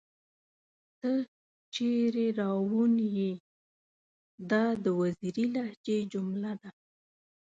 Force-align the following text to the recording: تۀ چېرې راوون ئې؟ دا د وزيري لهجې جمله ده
تۀ 1.01 1.11
چېرې 1.73 2.27
راوون 2.39 2.93
ئې؟ 3.13 3.31
دا 4.51 4.63
د 4.83 4.85
وزيري 4.99 5.45
لهجې 5.55 5.97
جمله 6.13 6.51
ده 6.61 6.69